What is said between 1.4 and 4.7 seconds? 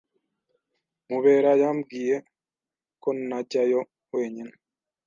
yambwiye ko ntajyayo wenyine.